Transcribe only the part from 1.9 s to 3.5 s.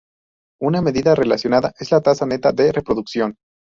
la tasa neta de reproducción.